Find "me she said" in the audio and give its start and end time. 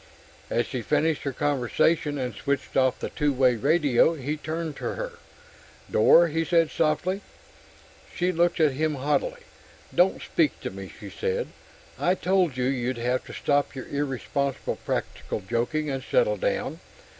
10.71-11.49